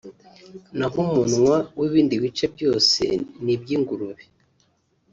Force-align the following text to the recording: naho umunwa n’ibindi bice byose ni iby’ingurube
naho 0.77 0.99
umunwa 1.21 1.57
n’ibindi 1.77 2.15
bice 2.23 2.45
byose 2.55 3.03
ni 3.43 3.51
iby’ingurube 3.55 4.23